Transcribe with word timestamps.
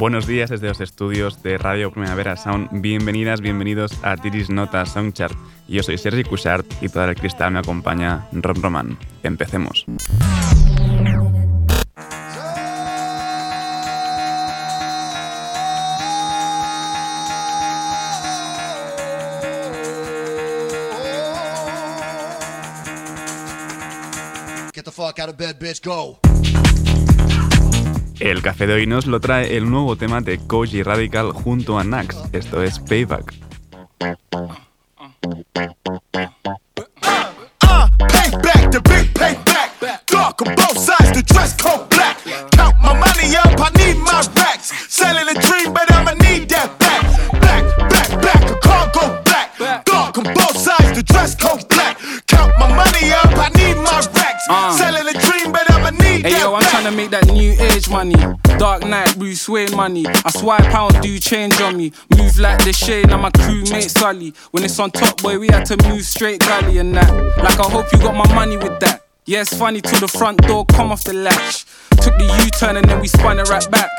Buenos 0.00 0.26
días 0.26 0.48
desde 0.48 0.68
los 0.68 0.80
estudios 0.80 1.42
de 1.42 1.58
Radio 1.58 1.92
Primavera 1.92 2.34
Sound. 2.34 2.70
Bienvenidas, 2.80 3.42
bienvenidos 3.42 3.92
a 4.02 4.16
Tiris 4.16 4.48
Nota 4.48 4.86
Soundchart. 4.86 5.36
Yo 5.68 5.82
soy 5.82 5.98
Sergi 5.98 6.24
Cushart 6.24 6.64
y 6.80 6.88
todo 6.88 7.04
el 7.04 7.16
cristal 7.16 7.52
me 7.52 7.58
acompaña 7.58 8.26
Ron 8.32 8.62
Roman. 8.62 8.98
Empecemos. 9.22 9.84
Get 24.72 24.86
the 24.86 24.90
fuck 24.90 25.18
out 25.18 25.28
of 25.28 25.36
bed, 25.36 25.58
bitch, 25.60 25.84
go. 25.84 26.18
El 28.20 28.42
café 28.42 28.66
de 28.66 28.74
hoy 28.74 28.86
nos 28.86 29.06
lo 29.06 29.18
trae 29.18 29.56
el 29.56 29.70
nuevo 29.70 29.96
tema 29.96 30.20
de 30.20 30.38
Koji 30.46 30.82
Radical 30.82 31.32
junto 31.32 31.78
a 31.78 31.84
Nax. 31.84 32.18
Esto 32.32 32.62
es 32.62 32.78
Payback. 32.78 33.34
Money. 57.90 58.16
Dark 58.58 58.84
Knight, 58.84 59.18
Bruce 59.18 59.48
Wayne 59.48 59.74
money. 59.74 60.06
I 60.06 60.30
swipe 60.30 60.64
pound, 60.70 61.00
do 61.00 61.18
change 61.18 61.60
on 61.60 61.76
me. 61.76 61.92
Move 62.16 62.38
like 62.38 62.64
the 62.64 62.72
shade, 62.72 63.10
and 63.10 63.22
my 63.22 63.30
crewmate 63.30 63.90
Sully. 63.90 64.34
When 64.50 64.64
it's 64.64 64.78
on 64.78 64.90
top, 64.90 65.22
boy, 65.22 65.38
we 65.38 65.48
had 65.48 65.64
to 65.66 65.76
move 65.88 66.04
straight 66.04 66.40
gully 66.40 66.78
and 66.78 66.94
that. 66.94 67.10
Like, 67.38 67.58
I 67.58 67.70
hope 67.70 67.92
you 67.92 67.98
got 67.98 68.14
my 68.14 68.32
money 68.34 68.56
with 68.56 68.78
that. 68.80 69.02
Yeah, 69.26 69.42
it's 69.42 69.56
funny 69.56 69.80
till 69.80 70.00
the 70.00 70.08
front 70.08 70.38
door 70.46 70.64
come 70.66 70.92
off 70.92 71.04
the 71.04 71.12
latch. 71.12 71.64
Took 72.02 72.16
the 72.18 72.24
U 72.44 72.50
turn 72.50 72.76
and 72.76 72.88
then 72.88 73.00
we 73.00 73.08
spun 73.08 73.38
it 73.38 73.48
right 73.48 73.70
back. 73.70 73.90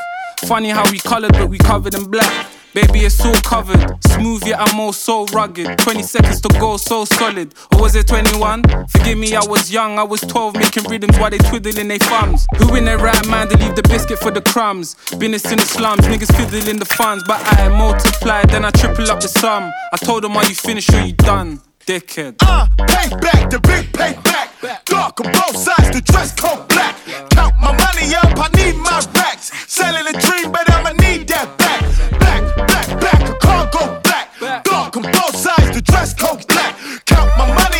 Funny 0.45 0.69
how 0.69 0.89
we 0.91 0.99
colored, 0.99 1.31
but 1.33 1.49
we 1.49 1.57
covered 1.57 1.93
in 1.93 2.05
black. 2.09 2.47
Baby, 2.73 2.99
it's 2.99 3.23
all 3.25 3.35
covered. 3.41 4.01
Smooth, 4.05 4.47
yet 4.47 4.59
I'm 4.59 4.79
all 4.79 4.93
so 4.93 5.25
rugged. 5.25 5.77
20 5.77 6.03
seconds 6.03 6.39
to 6.41 6.49
go, 6.59 6.77
so 6.77 7.03
solid. 7.03 7.53
Or 7.73 7.81
was 7.81 7.95
it 7.95 8.07
21? 8.07 8.63
Forgive 8.87 9.17
me, 9.17 9.35
I 9.35 9.43
was 9.45 9.71
young. 9.71 9.99
I 9.99 10.03
was 10.03 10.21
12, 10.21 10.55
making 10.55 10.83
rhythms 10.85 11.17
while 11.19 11.29
they 11.29 11.37
twiddling 11.37 11.89
their 11.89 11.97
thumbs. 11.97 12.47
Who 12.57 12.75
in 12.75 12.85
their 12.85 12.97
right 12.97 13.27
mind 13.27 13.49
to 13.49 13.57
leave 13.57 13.75
the 13.75 13.83
biscuit 13.83 14.19
for 14.19 14.31
the 14.31 14.41
crumbs? 14.41 14.95
Business 15.17 15.51
in 15.51 15.59
the 15.59 15.65
slums, 15.65 16.01
niggas 16.07 16.33
fiddling 16.35 16.79
the 16.79 16.85
funds. 16.85 17.23
But 17.27 17.41
I 17.43 17.67
multiply, 17.67 18.43
then 18.45 18.63
I 18.63 18.71
triple 18.71 19.11
up 19.11 19.19
the 19.19 19.27
sum. 19.27 19.71
I 19.91 19.97
told 19.97 20.23
them, 20.23 20.37
are 20.37 20.45
you 20.45 20.55
finished 20.55 20.93
or 20.93 21.01
you 21.01 21.13
done? 21.13 21.61
Dickhead. 21.85 22.35
Uh, 22.41 22.67
pay 22.77 23.09
back, 23.17 23.49
the 23.49 23.59
big 23.59 23.91
pay 23.93 24.13
back. 24.23 24.85
Dark 24.85 25.19
on 25.19 25.31
both 25.31 25.57
sides, 25.57 25.89
the 25.91 26.01
dress 26.01 26.33
code 26.35 26.67
black. 26.67 26.95
Count 27.31 27.55
my 27.59 27.71
money 27.71 28.13
up, 28.15 28.37
I 28.37 28.49
need 28.55 28.75
my 28.77 29.01
racks. 29.15 29.51
Selling 29.67 30.05
a 30.07 30.13
dream, 30.19 30.51
but 30.51 30.69
I'ma 30.69 30.91
need 31.01 31.27
that 31.29 31.57
back. 31.57 31.81
Back, 32.19 32.67
back, 32.67 32.87
back, 33.01 33.29
a 33.29 33.35
car 33.35 33.69
go 33.73 33.99
back. 34.01 34.63
Dark 34.63 34.97
on 34.97 35.03
both 35.03 35.35
sides, 35.35 35.75
the 35.75 35.81
dress 35.81 36.13
code 36.13 36.45
black. 36.47 36.75
Count 37.05 37.31
my 37.37 37.47
money 37.47 37.70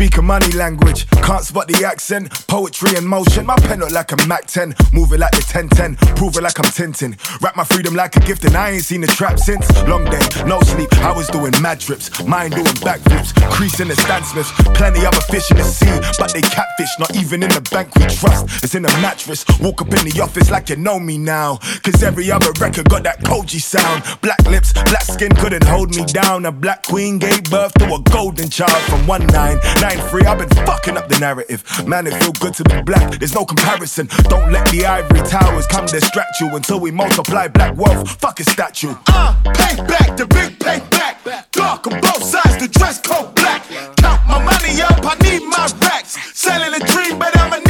Speak 0.00 0.16
a 0.16 0.22
money 0.22 0.50
language, 0.52 1.06
can't 1.20 1.44
spot 1.44 1.68
the 1.68 1.84
accent. 1.84 2.32
Poetry 2.48 2.96
in 2.96 3.06
motion, 3.06 3.44
my 3.44 3.54
pen 3.56 3.80
look 3.80 3.90
like 3.90 4.10
a 4.12 4.26
Mac 4.26 4.46
10. 4.46 4.74
Move 4.94 5.12
it 5.12 5.20
like 5.20 5.32
the 5.32 5.44
1010, 5.44 5.96
prove 6.16 6.34
it 6.38 6.42
like 6.42 6.58
I'm 6.58 6.72
tintin. 6.72 7.20
Wrap 7.42 7.54
my 7.54 7.64
freedom 7.64 7.94
like 7.94 8.16
a 8.16 8.20
gift, 8.20 8.46
and 8.46 8.56
I 8.56 8.70
ain't 8.70 8.82
seen 8.82 9.02
the 9.02 9.08
trap 9.08 9.38
since. 9.38 9.68
Long 9.84 10.06
day, 10.06 10.24
no 10.46 10.58
sleep, 10.72 10.88
I 11.04 11.12
was 11.12 11.28
doing 11.28 11.52
mad 11.60 11.80
trips. 11.80 12.08
mind 12.24 12.54
doing 12.54 12.80
backflips, 12.80 13.36
creasing 13.52 13.88
the 13.88 13.96
Stan 13.96 14.24
Smiths. 14.24 14.50
Plenty 14.72 15.04
other 15.04 15.20
fish 15.28 15.50
in 15.50 15.58
the 15.58 15.64
sea, 15.64 15.92
but 16.18 16.32
they 16.32 16.40
catfish, 16.40 16.96
not 16.98 17.14
even 17.14 17.42
in 17.42 17.50
the 17.50 17.60
bank 17.68 17.94
we 17.96 18.06
trust. 18.08 18.64
It's 18.64 18.74
in 18.74 18.84
the 18.84 18.92
mattress. 19.04 19.44
Walk 19.60 19.82
up 19.82 19.92
in 19.92 20.08
the 20.08 20.18
office 20.22 20.50
like 20.50 20.70
you 20.70 20.76
know 20.76 20.98
me 20.98 21.18
now. 21.18 21.58
Cause 21.84 22.02
every 22.02 22.32
other 22.32 22.52
record 22.58 22.88
got 22.88 23.02
that 23.02 23.20
Kojey 23.20 23.60
sound. 23.60 24.02
Black 24.22 24.40
lips, 24.48 24.72
black 24.72 25.04
skin 25.04 25.36
couldn't 25.36 25.64
hold 25.64 25.94
me 25.94 26.06
down. 26.06 26.46
A 26.46 26.52
black 26.52 26.86
queen 26.86 27.18
gave 27.18 27.44
birth 27.50 27.74
to 27.74 27.84
a 27.92 28.00
golden 28.08 28.48
child 28.48 28.80
from 28.88 29.06
199 29.06 29.89
free. 29.98 30.22
I've 30.24 30.38
been 30.38 30.48
fucking 30.66 30.96
up 30.96 31.08
the 31.08 31.18
narrative. 31.18 31.64
Man, 31.86 32.06
it 32.06 32.14
feel 32.22 32.32
good 32.32 32.54
to 32.54 32.64
be 32.64 32.82
black. 32.82 33.18
There's 33.18 33.34
no 33.34 33.44
comparison. 33.44 34.08
Don't 34.24 34.52
let 34.52 34.66
the 34.70 34.86
ivory 34.86 35.22
towers 35.28 35.66
come 35.66 35.86
distract 35.86 36.40
you 36.40 36.54
until 36.54 36.80
we 36.80 36.90
multiply 36.90 37.48
black 37.48 37.76
wealth. 37.76 38.10
Fuck 38.20 38.40
a 38.40 38.44
statue. 38.44 38.94
Uh, 39.08 39.34
pay 39.54 39.76
back 39.86 40.16
the 40.16 40.26
big 40.26 40.58
pay 40.60 40.80
back. 40.90 41.50
Dark 41.52 41.86
on 41.86 42.00
both 42.00 42.22
sides, 42.22 42.56
the 42.58 42.68
dress 42.68 43.00
code 43.00 43.34
black. 43.34 43.62
Count 43.96 44.26
my 44.26 44.42
money 44.42 44.80
up, 44.82 45.00
I 45.02 45.16
need 45.22 45.42
my 45.46 45.68
racks. 45.82 46.16
Selling 46.38 46.74
a 46.74 46.84
dream, 46.86 47.18
but 47.18 47.36
I'ma 47.38 47.56
need 47.56 47.69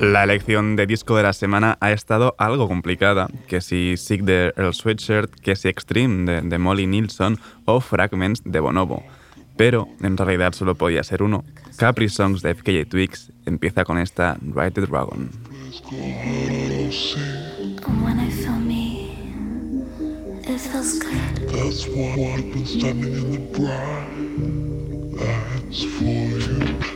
La 0.00 0.24
elección 0.24 0.76
de 0.76 0.86
disco 0.86 1.16
de 1.16 1.22
la 1.22 1.32
semana 1.32 1.78
ha 1.80 1.90
estado 1.90 2.34
algo 2.36 2.68
complicada, 2.68 3.28
que 3.48 3.62
si 3.62 3.96
Sick 3.96 4.26
the 4.26 4.52
Earl 4.54 4.74
Sweatshirt, 4.74 5.30
que 5.40 5.56
si 5.56 5.68
Extreme 5.68 6.42
de, 6.42 6.58
Molly 6.58 6.86
Nilsson 6.86 7.38
o 7.64 7.80
Fragments 7.80 8.42
de 8.44 8.60
Bonobo. 8.60 9.02
Pero 9.56 9.88
en 10.02 10.18
realidad 10.18 10.52
solo 10.52 10.74
podía 10.74 11.02
ser 11.02 11.22
uno. 11.22 11.44
Capri 11.78 12.10
Songs 12.10 12.42
de 12.42 12.54
FKJ 12.54 12.90
Twigs 12.90 13.32
empieza 13.46 13.84
con 13.84 13.98
esta 13.98 14.36
Ride 14.42 14.72
the 14.72 14.80
Dragon. 14.82 15.30
for 25.98 26.38
you. 26.38 26.95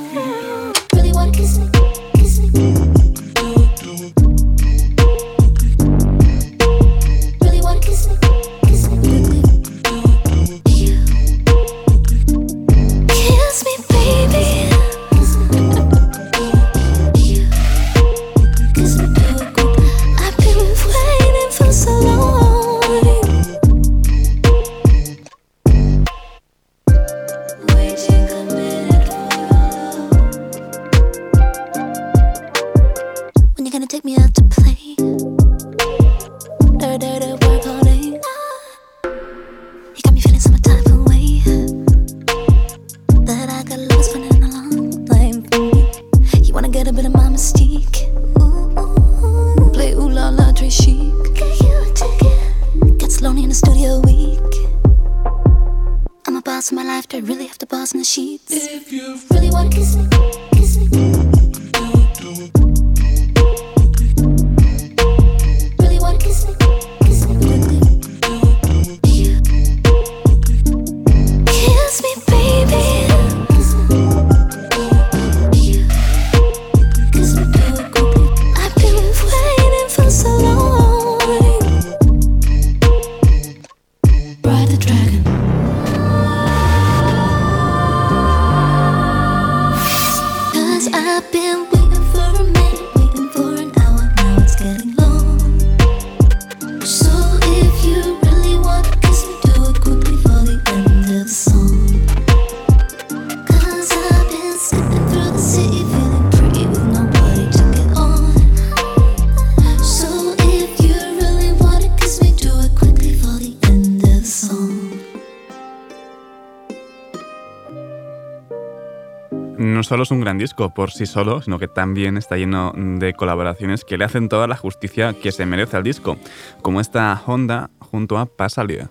un 120.11 120.21
gran 120.21 120.37
disco 120.37 120.73
por 120.73 120.91
sí 120.91 121.05
solo, 121.05 121.41
sino 121.41 121.57
que 121.59 121.67
también 121.67 122.17
está 122.17 122.35
lleno 122.35 122.73
de 122.75 123.13
colaboraciones 123.13 123.83
que 123.85 123.97
le 123.97 124.05
hacen 124.05 124.29
toda 124.29 124.47
la 124.47 124.55
justicia 124.55 125.13
que 125.13 125.31
se 125.31 125.45
merece 125.45 125.77
al 125.77 125.83
disco, 125.83 126.17
como 126.61 126.79
esta 126.79 127.19
Honda 127.25 127.69
junto 127.79 128.17
a 128.17 128.25
Pasalia. 128.25 128.89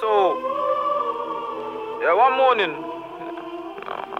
So, 0.00 0.38
yeah, 2.00 2.14
one 2.14 2.36
morning, 2.36 2.70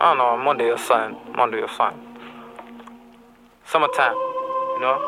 I 0.00 0.14
don't 0.14 0.18
know, 0.18 0.36
Monday 0.36 0.70
or 0.70 0.78
something, 0.78 1.16
Monday 1.36 1.62
or 1.62 1.68
something, 1.68 2.00
summertime, 3.64 4.14
you 4.74 4.80
know, 4.80 4.98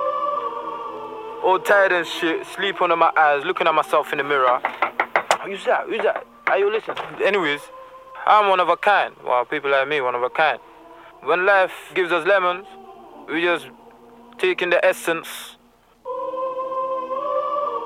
all 1.44 1.58
tired 1.58 1.93
and 1.93 2.06
shit, 2.06 2.47
sleep 2.47 2.81
under 2.81 2.97
my 2.97 3.12
eyes, 3.17 3.44
looking 3.44 3.67
at 3.67 3.75
myself 3.75 4.12
in 4.12 4.19
the 4.19 4.25
mirror. 4.25 4.61
Who's 5.44 5.64
that? 5.67 5.85
Who's 5.87 6.02
that? 6.02 6.25
Are 6.47 6.58
you 6.58 6.70
listening? 6.73 6.97
Anyways, 7.23 7.61
I'm 8.26 8.49
one 8.49 8.61
of 8.61 8.69
a 8.70 8.76
kind. 8.76 9.14
Well, 9.23 9.44
people 9.44 9.70
like 9.70 9.87
me, 9.87 10.00
one 10.00 10.14
of 10.14 10.23
a 10.23 10.31
kind. 10.31 10.58
When 11.25 11.47
life 11.47 11.73
gives 11.94 12.12
us 12.12 12.26
lemons, 12.26 12.67
we 13.32 13.41
just 13.41 13.67
take 14.37 14.61
in 14.61 14.69
the 14.69 14.85
essence. 14.85 15.56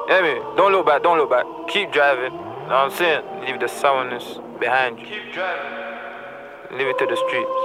Yeah, 0.08 0.22
me. 0.22 0.40
Don't 0.56 0.72
look 0.72 0.86
back, 0.86 1.04
don't 1.04 1.18
look 1.18 1.30
back. 1.30 1.46
Keep 1.68 1.92
driving. 1.92 2.32
You 2.32 2.40
know 2.40 2.64
what 2.64 2.72
I'm 2.72 2.90
saying? 2.90 3.22
Leave 3.42 3.60
the 3.60 3.68
sourness 3.68 4.38
behind 4.58 4.98
you. 4.98 5.06
Keep 5.06 5.34
driving. 5.34 6.78
Leave 6.78 6.88
it 6.88 6.98
to 6.98 7.06
the 7.06 7.16
streets. 7.16 7.58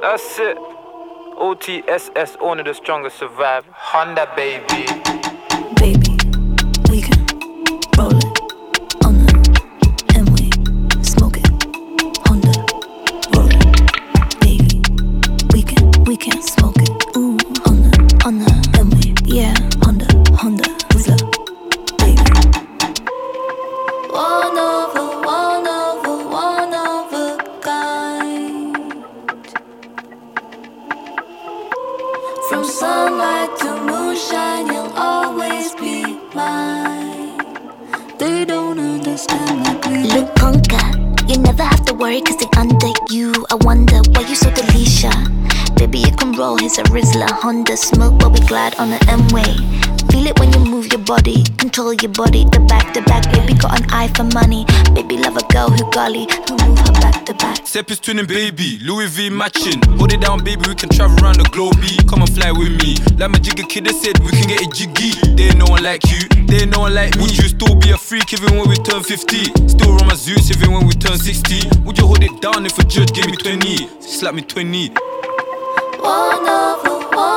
That's 0.00 0.38
it. 0.38 0.58
OTSS, 1.36 2.36
only 2.40 2.62
the 2.62 2.72
strongest 2.72 3.18
survive. 3.18 3.64
Honda, 3.72 4.32
baby. 4.36 4.86
Baby, 4.86 5.25
smoke, 48.74 48.78
but 48.78 48.78
we 48.78 48.78
glide 48.78 48.78
on 48.78 48.90
the 48.90 49.10
M-way. 49.10 49.86
Feel 50.10 50.26
it 50.26 50.38
when 50.38 50.52
you 50.52 50.60
move 50.70 50.86
your 50.92 51.02
body, 51.02 51.42
control 51.58 51.92
your 51.92 52.12
body, 52.12 52.44
the 52.44 52.60
back 52.60 52.94
to 52.94 53.02
back. 53.02 53.30
Baby 53.32 53.54
got 53.54 53.80
an 53.80 53.90
eye 53.90 54.08
for 54.14 54.24
money. 54.24 54.64
Baby 54.94 55.18
love 55.18 55.36
a 55.36 55.44
girl 55.52 55.68
who 55.68 55.90
golly, 55.90 56.26
who 56.48 56.56
move 56.64 56.78
her 56.78 56.92
back 56.92 57.26
to 57.26 57.34
back. 57.34 57.66
Step 57.66 57.90
is 57.90 58.00
twinning, 58.00 58.26
baby. 58.26 58.78
Louis 58.82 59.06
V 59.08 59.30
matching. 59.30 59.82
Hold 59.98 60.12
it 60.12 60.20
down, 60.20 60.42
baby. 60.44 60.62
We 60.68 60.74
can 60.74 60.88
travel 60.88 61.18
around 61.22 61.36
the 61.36 61.48
globe. 61.50 61.76
Come 62.08 62.22
and 62.22 62.32
fly 62.32 62.52
with 62.52 62.72
me. 62.82 62.96
Like 63.18 63.30
my 63.30 63.38
jigger 63.38 63.64
kid, 63.64 63.84
they 63.84 63.92
said 63.92 64.18
we 64.20 64.30
can 64.30 64.48
get 64.48 64.62
a 64.62 64.68
jiggy. 64.70 65.10
They 65.34 65.50
ain't 65.50 65.58
no 65.58 65.66
one 65.66 65.82
like 65.82 66.06
you. 66.06 66.22
They 66.46 66.62
ain't 66.62 66.72
no 66.72 66.80
one 66.80 66.94
like 66.94 67.16
me. 67.16 67.22
Would 67.22 67.36
you 67.36 67.48
still 67.48 67.74
be 67.76 67.90
a 67.90 67.98
freak 67.98 68.32
even 68.32 68.56
when 68.56 68.68
we 68.68 68.76
turn 68.76 69.02
50? 69.02 69.68
Still 69.68 69.96
run 69.96 70.06
my 70.06 70.14
Zeus 70.14 70.50
even 70.50 70.72
when 70.72 70.86
we 70.86 70.92
turn 70.94 71.18
60? 71.18 71.82
Would 71.84 71.98
you 71.98 72.06
hold 72.06 72.22
it 72.22 72.40
down 72.40 72.64
if 72.64 72.78
a 72.78 72.84
judge 72.84 73.12
gave 73.12 73.26
me 73.26 73.36
20? 73.36 74.00
Slap 74.00 74.34
me 74.34 74.42
20. 74.42 74.90
One 76.00 76.48
of 76.48 76.86
a, 76.86 77.16
one 77.16 77.35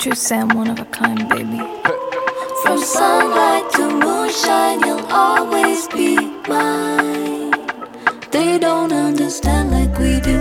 True 0.00 0.14
Sam, 0.14 0.48
one 0.56 0.70
of 0.70 0.80
a 0.80 0.86
kind, 0.86 1.28
baby. 1.28 1.58
From 2.62 2.78
sunlight 2.78 3.70
to 3.72 3.90
moonshine, 3.90 4.80
you'll 4.80 5.04
always 5.12 5.88
be 5.88 6.16
mine. 6.48 7.50
They 8.30 8.58
don't 8.58 8.94
understand 8.94 9.70
like 9.72 9.98
we 9.98 10.18
do. 10.20 10.40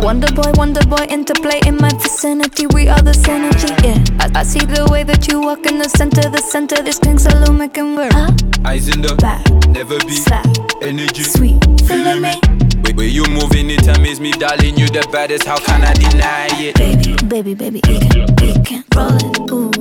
Wonder 0.00 0.32
boy, 0.32 0.50
wonder 0.54 0.80
boy, 0.86 1.04
interplay 1.10 1.60
in 1.66 1.76
my 1.76 1.90
vicinity. 2.00 2.66
We 2.68 2.88
are 2.88 3.02
the 3.02 3.12
synergy, 3.12 3.68
yeah. 3.84 4.02
I, 4.18 4.40
I 4.40 4.42
see 4.44 4.60
the 4.60 4.88
way 4.90 5.02
that 5.02 5.28
you 5.28 5.42
walk 5.42 5.66
in 5.66 5.76
the 5.76 5.90
center, 5.90 6.30
the 6.30 6.40
center. 6.40 6.82
This 6.82 6.98
pink 6.98 7.20
saloon 7.20 7.58
making 7.58 7.96
work. 7.96 8.12
Huh? 8.14 8.32
Eyes 8.64 8.88
in 8.88 9.02
the 9.02 9.14
back, 9.16 9.44
never 9.68 9.98
be 10.06 10.16
slap, 10.16 10.46
energy, 10.80 11.22
sweet, 11.22 11.62
feeling 11.82 12.22
me. 12.22 12.65
Where 12.96 13.06
you 13.06 13.24
moving 13.28 13.68
it 13.68 13.86
amaze 13.88 14.20
me, 14.20 14.32
darling. 14.32 14.78
You 14.78 14.88
the 14.88 15.06
baddest, 15.12 15.44
how 15.44 15.58
can 15.58 15.84
I 15.84 15.92
deny 15.92 16.48
it? 16.52 16.76
Baby, 16.76 17.14
baby, 17.28 17.54
baby, 17.54 17.80
we 17.86 17.98
can, 18.00 18.26
we 18.40 18.54
can 18.64 18.84
roll 18.96 19.14
it. 19.16 19.50
Ooh, 19.52 19.75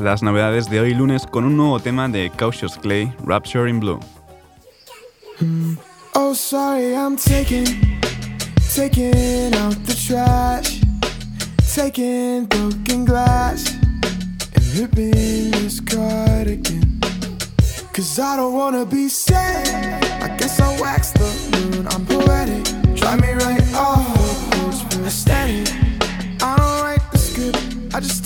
Las 0.00 0.22
novedades 0.22 0.68
de 0.68 0.80
hoy 0.80 0.94
lunes 0.94 1.26
con 1.26 1.44
un 1.44 1.56
nuevo 1.56 1.80
tema 1.80 2.08
de 2.08 2.30
Cautious 2.30 2.76
Clay, 2.76 3.12
Rapture 3.24 3.68
in 3.68 3.80
Blue. 3.80 4.00
Oh, 6.14 6.34
sorry, 6.34 6.94
I'm 6.94 7.16
taking, 7.16 7.64
taking 8.74 9.54
out 9.54 9.76
the 9.84 9.94
trash, 9.94 10.80
taking 11.74 12.46
broken 12.46 13.04
glass, 13.04 13.74
and 14.54 14.64
ripping 14.78 15.50
this 15.52 15.80
cardigan. 15.80 17.00
Cause 17.92 18.18
I 18.18 18.36
don't 18.36 18.54
wanna 18.54 18.84
be 18.84 19.08
sad. 19.08 20.04
I 20.22 20.36
guess 20.36 20.60
I'll 20.60 20.80
wax 20.80 21.12
the 21.12 21.30
moon. 21.52 21.86
I'm 21.88 22.04
poetic. 22.04 22.96
Try 22.96 23.16
me 23.16 23.32
right 23.32 23.74
off 23.74 24.26
aesthetic. 25.06 25.72
I 26.42 26.56
don't 26.56 26.82
write 26.82 27.12
the 27.12 27.18
script, 27.18 27.94
I 27.94 28.00
just 28.00 28.25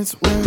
it's. 0.00 0.37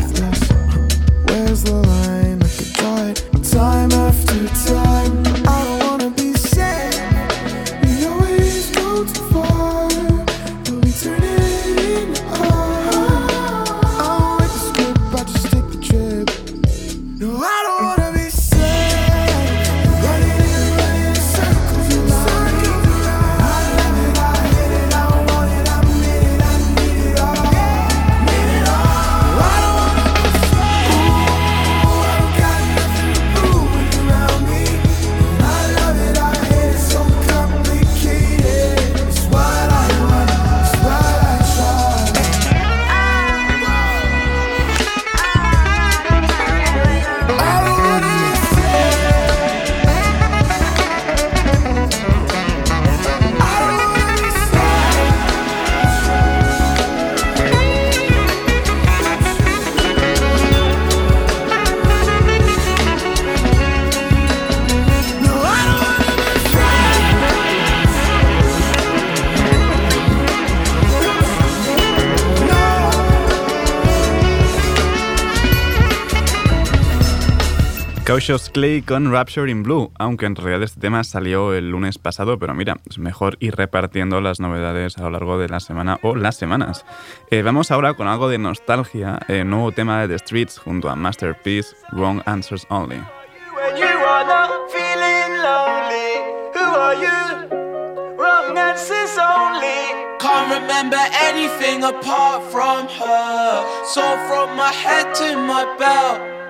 Cautious 78.11 78.49
Clay 78.49 78.81
con 78.81 79.09
Rapture 79.09 79.49
in 79.49 79.63
Blue, 79.63 79.89
aunque 79.97 80.25
en 80.25 80.35
realidad 80.35 80.63
este 80.63 80.81
tema 80.81 81.01
salió 81.05 81.53
el 81.53 81.69
lunes 81.69 81.97
pasado, 81.97 82.37
pero 82.37 82.53
mira, 82.53 82.75
es 82.89 82.97
mejor 82.97 83.37
ir 83.39 83.55
repartiendo 83.55 84.19
las 84.19 84.41
novedades 84.41 84.97
a 84.97 85.03
lo 85.03 85.11
largo 85.11 85.39
de 85.39 85.47
la 85.47 85.61
semana 85.61 85.97
o 86.03 86.17
las 86.17 86.35
semanas. 86.35 86.83
Eh, 87.29 87.41
vamos 87.41 87.71
ahora 87.71 87.93
con 87.93 88.09
algo 88.09 88.27
de 88.27 88.37
nostalgia, 88.37 89.17
eh, 89.29 89.45
nuevo 89.45 89.71
tema 89.71 90.01
de 90.01 90.09
The 90.09 90.19
Streets 90.19 90.59
junto 90.59 90.89
a 90.89 90.97
Masterpiece, 90.97 91.69
Wrong 91.93 92.21
Answers 92.25 92.67
Only. 92.69 92.97
When 92.97 93.77
you 93.77 93.85
are 93.87 94.25
not 94.25 94.69
feeling 94.73 95.41
lonely, 95.41 96.51
who 96.53 96.65
are 96.65 96.97
you? 96.97 98.17
Wrong 98.17 98.57
answers 98.57 99.17
only. 99.17 99.87
Can't 100.19 100.51
remember 100.51 100.99
anything 101.23 101.85
apart 101.85 102.43
from 102.51 102.89
her. 102.89 103.85
So 103.85 104.01
from 104.27 104.57
my 104.57 104.73
head 104.73 105.15
to 105.15 105.37
my 105.37 105.63
belt. 105.79 106.40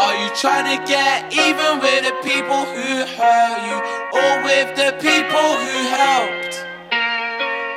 Are 0.00 0.16
you 0.16 0.30
trying 0.34 0.64
to 0.64 0.78
get 0.88 1.30
even 1.30 1.78
with 1.84 2.02
the 2.08 2.16
people 2.24 2.64
who 2.72 3.04
hurt 3.04 3.58
you? 3.68 3.76
Or 4.16 4.32
with 4.48 4.74
the 4.74 4.96
people 4.96 5.48
who 5.60 5.76
helped? 5.92 6.54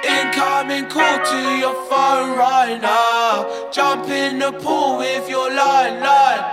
Incoming 0.08 0.88
call 0.88 1.18
to 1.20 1.42
your 1.60 1.76
phone 1.92 2.38
right 2.40 2.80
now. 2.82 3.70
Jump 3.74 4.08
in 4.08 4.40
the 4.40 4.54
pool 4.54 5.00
with 5.00 5.30
your 5.30 5.50
line, 5.54 6.00
line. 6.00 6.46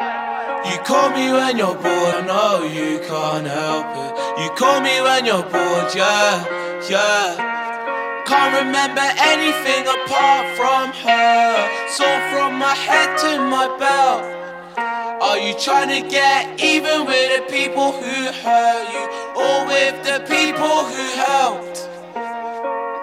You 0.66 0.76
call 0.78 1.10
me 1.10 1.30
when 1.30 1.56
you're 1.56 1.78
bored, 1.78 2.26
no, 2.26 2.66
you 2.66 2.98
can't 3.06 3.46
help 3.46 3.94
it. 3.94 4.42
You 4.42 4.50
call 4.58 4.80
me 4.80 5.00
when 5.00 5.24
you're 5.24 5.48
bored, 5.54 5.94
yeah, 5.94 6.42
yeah. 6.90 8.24
Can't 8.26 8.66
remember 8.66 9.06
anything 9.22 9.86
apart 9.86 10.46
from 10.58 10.90
her. 11.06 11.88
So 11.94 12.06
from 12.34 12.58
my 12.58 12.74
head 12.74 13.16
to 13.22 13.38
my 13.48 13.68
belt. 13.78 14.49
Are 14.80 15.38
you 15.38 15.52
trying 15.60 15.90
to 15.90 16.08
get 16.08 16.58
even 16.58 17.04
with 17.04 17.28
the 17.36 17.52
people 17.52 17.92
who 17.92 18.32
hurt 18.32 18.88
you? 18.88 19.04
Or 19.36 19.66
with 19.68 19.96
the 20.08 20.24
people 20.24 20.88
who 20.88 21.04
helped? 21.20 21.78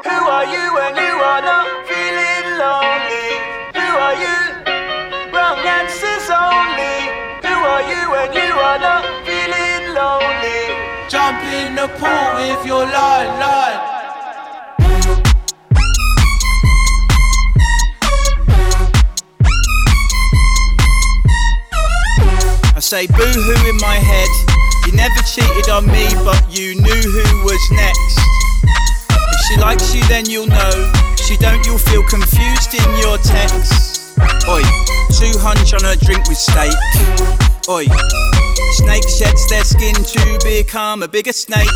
Who 0.01 0.19
are 0.35 0.45
you 0.45 0.65
when 0.73 0.93
you 0.97 1.13
are 1.21 1.43
not 1.45 1.67
feeling 1.85 2.47
lonely? 2.57 3.29
Who 3.77 3.89
are 4.05 4.17
you? 4.17 4.37
Wrong 5.29 5.61
answers 5.61 6.25
only. 6.33 6.97
Who 7.45 7.53
are 7.53 7.85
you 7.85 8.01
when 8.09 8.33
you 8.33 8.51
are 8.57 8.79
not 8.79 9.05
feeling 9.27 9.93
lonely? 9.93 10.61
Jump 11.09 11.37
in 11.45 11.75
the 11.75 11.87
pool 11.99 12.27
with 12.41 12.65
your 12.65 12.85
line, 12.85 13.39
line. 22.77 22.81
say 22.81 23.07
boo 23.07 23.25
hoo 23.25 23.69
in 23.69 23.77
my 23.77 23.95
head. 23.95 24.29
You 24.85 24.93
never 24.93 25.21
cheated 25.25 25.69
on 25.69 25.85
me, 25.87 26.07
but 26.23 26.41
you 26.49 26.75
knew 26.75 27.03
who 27.09 27.43
was 27.43 27.63
next. 27.71 28.19
If 29.09 29.39
she 29.47 29.57
likes 29.57 29.93
you, 29.95 30.03
then 30.07 30.29
you'll 30.29 30.47
know. 30.47 30.93
She 31.17 31.37
don't, 31.37 31.65
you'll 31.65 31.77
feel 31.77 32.03
confused 32.03 32.73
in 32.73 32.89
your 33.01 33.17
text. 33.17 34.17
Oi, 34.47 34.61
two 35.09 35.33
hunch 35.41 35.73
on 35.73 35.83
a 35.85 35.95
drink 35.95 36.27
with 36.29 36.37
steak. 36.37 36.77
Oi, 37.67 37.85
snake 38.77 39.07
sheds 39.09 39.49
their 39.49 39.63
skin 39.63 39.95
to 39.95 40.39
become 40.43 41.03
a 41.03 41.07
bigger 41.07 41.33
snake. 41.33 41.67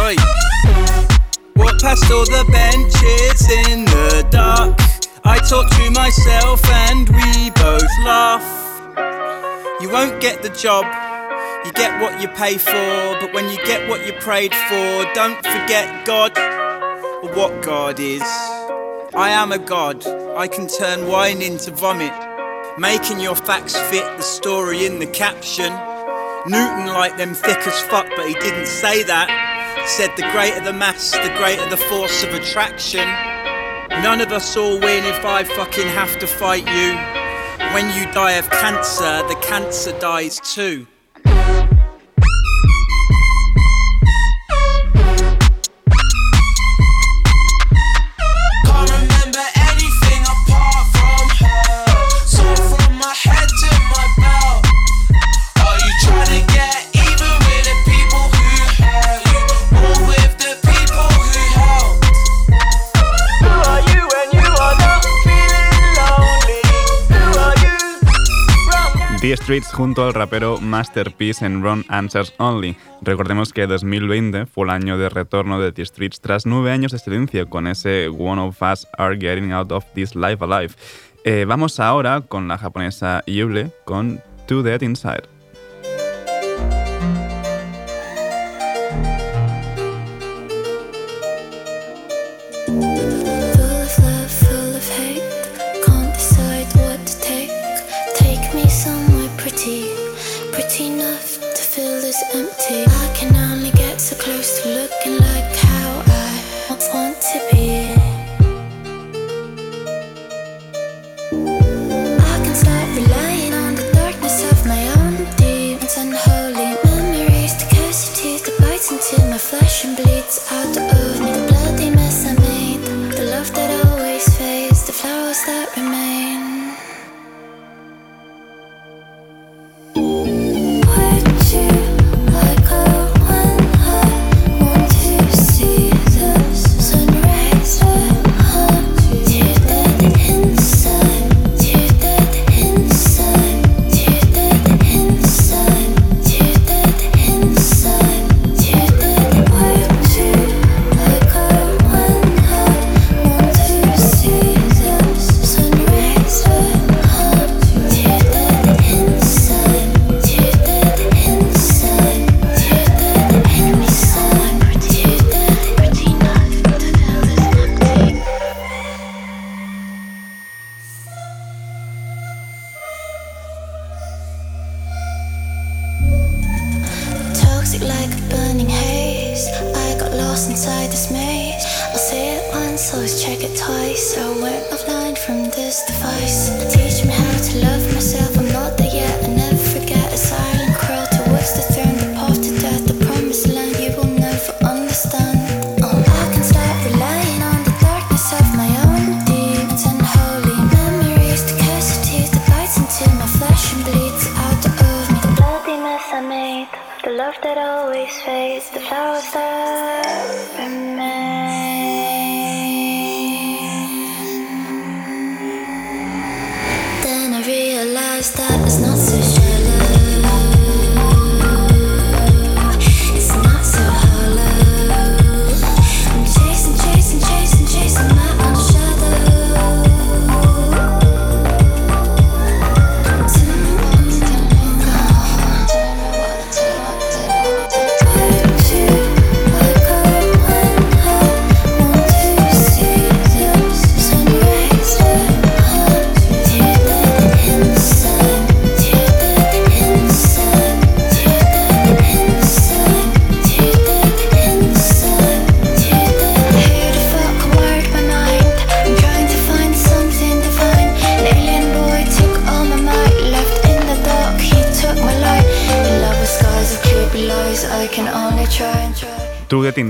Oi, 0.00 0.14
walk 1.56 1.80
past 1.80 2.10
all 2.12 2.24
the 2.24 2.44
benches 2.52 3.40
in 3.68 3.84
the 3.86 4.26
dark. 4.30 4.78
I 5.24 5.38
talk 5.38 5.68
to 5.70 5.90
myself 5.90 6.64
and 6.70 7.08
we 7.08 7.50
both 7.50 7.90
laugh. 8.04 8.57
You 9.80 9.88
won't 9.90 10.20
get 10.20 10.42
the 10.42 10.48
job, 10.48 10.84
you 11.64 11.70
get 11.72 12.00
what 12.02 12.20
you 12.20 12.26
pay 12.28 12.58
for. 12.58 13.18
But 13.20 13.32
when 13.32 13.48
you 13.48 13.56
get 13.64 13.88
what 13.88 14.04
you 14.04 14.12
prayed 14.14 14.52
for, 14.52 15.04
don't 15.14 15.36
forget 15.36 16.04
God 16.04 16.36
or 17.22 17.32
what 17.32 17.62
God 17.62 18.00
is. 18.00 18.22
I 19.14 19.30
am 19.30 19.52
a 19.52 19.58
God, 19.58 20.04
I 20.36 20.48
can 20.48 20.66
turn 20.66 21.06
wine 21.06 21.42
into 21.42 21.70
vomit, 21.70 22.12
making 22.76 23.20
your 23.20 23.36
facts 23.36 23.76
fit 23.76 24.04
the 24.16 24.22
story 24.22 24.84
in 24.84 24.98
the 24.98 25.06
caption. 25.06 25.72
Newton 26.46 26.86
liked 26.88 27.16
them 27.16 27.34
thick 27.34 27.58
as 27.58 27.80
fuck, 27.82 28.08
but 28.16 28.26
he 28.26 28.34
didn't 28.34 28.66
say 28.66 29.04
that. 29.04 29.28
Said 29.86 30.10
the 30.16 30.28
greater 30.32 30.64
the 30.64 30.72
mass, 30.72 31.12
the 31.12 31.32
greater 31.38 31.68
the 31.70 31.76
force 31.76 32.24
of 32.24 32.34
attraction. 32.34 33.06
None 34.02 34.20
of 34.20 34.32
us 34.32 34.56
all 34.56 34.78
win 34.80 35.04
if 35.04 35.24
I 35.24 35.44
fucking 35.44 35.86
have 35.86 36.18
to 36.18 36.26
fight 36.26 36.66
you. 36.66 37.17
When 37.74 37.86
you 37.94 38.10
die 38.12 38.32
of 38.32 38.48
cancer, 38.50 39.22
the 39.28 39.38
cancer 39.42 39.92
dies 40.00 40.40
too. 40.40 40.86
Streets 69.42 69.72
junto 69.72 70.04
al 70.04 70.14
rapero 70.14 70.60
Masterpiece 70.60 71.46
en 71.46 71.62
Wrong 71.62 71.84
Answers 71.88 72.34
Only. 72.38 72.76
Recordemos 73.00 73.52
que 73.52 73.66
2020 73.66 74.46
fue 74.46 74.64
el 74.64 74.70
año 74.70 74.98
de 74.98 75.08
retorno 75.08 75.60
de 75.60 75.72
The 75.72 75.86
Streets 75.86 76.20
tras 76.20 76.44
nueve 76.44 76.70
años 76.72 76.92
de 76.92 76.98
silencio 76.98 77.48
con 77.48 77.66
ese 77.66 78.08
One 78.08 78.42
of 78.42 78.60
Us 78.60 78.86
Are 78.98 79.16
Getting 79.18 79.52
Out 79.52 79.72
of 79.72 79.84
This 79.94 80.14
Life 80.14 80.44
Alive. 80.44 80.74
Eh, 81.24 81.44
vamos 81.46 81.80
ahora 81.80 82.20
con 82.22 82.48
la 82.48 82.58
japonesa 82.58 83.22
Yuble 83.26 83.70
con 83.84 84.20
To 84.46 84.62
Dead 84.62 84.82
Inside. 84.82 85.37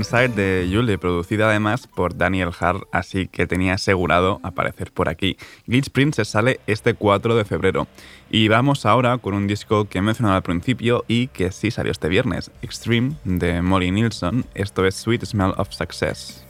Side 0.09 0.29
de 0.29 0.67
Julie, 0.73 0.97
producida 0.97 1.47
además 1.51 1.85
por 1.85 2.17
Daniel 2.17 2.49
Hart, 2.59 2.81
así 2.91 3.27
que 3.27 3.45
tenía 3.45 3.75
asegurado 3.75 4.39
aparecer 4.41 4.91
por 4.91 5.07
aquí. 5.07 5.37
Glitch 5.67 5.91
Princess 5.91 6.29
sale 6.29 6.59
este 6.65 6.95
4 6.95 7.35
de 7.35 7.45
febrero. 7.45 7.87
Y 8.31 8.47
vamos 8.47 8.87
ahora 8.87 9.19
con 9.19 9.35
un 9.35 9.45
disco 9.45 9.85
que 9.85 9.99
he 9.99 10.01
mencionado 10.01 10.35
al 10.35 10.41
principio 10.41 11.05
y 11.07 11.27
que 11.27 11.51
sí 11.51 11.69
salió 11.69 11.91
este 11.91 12.09
viernes, 12.09 12.49
Extreme 12.63 13.17
de 13.23 13.61
Molly 13.61 13.91
Nilsson, 13.91 14.45
esto 14.55 14.83
es 14.87 14.95
Sweet 14.95 15.25
Smell 15.25 15.53
of 15.57 15.69
Success. 15.71 16.48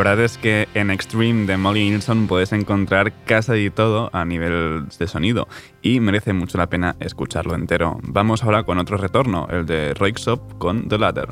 La 0.00 0.12
verdad 0.12 0.24
es 0.24 0.38
que 0.38 0.66
en 0.72 0.90
Extreme 0.90 1.44
de 1.44 1.58
Molly 1.58 1.90
Nilsson 1.90 2.26
puedes 2.26 2.54
encontrar 2.54 3.12
casi 3.26 3.68
todo 3.68 4.08
a 4.14 4.24
nivel 4.24 4.86
de 4.98 5.06
sonido 5.06 5.46
y 5.82 6.00
merece 6.00 6.32
mucho 6.32 6.56
la 6.56 6.70
pena 6.70 6.96
escucharlo 7.00 7.54
entero. 7.54 7.98
Vamos 8.04 8.42
ahora 8.42 8.62
con 8.62 8.78
otro 8.78 8.96
retorno, 8.96 9.46
el 9.50 9.66
de 9.66 9.92
Roixop 9.92 10.56
con 10.56 10.88
The 10.88 10.96
Ladder. 10.96 11.28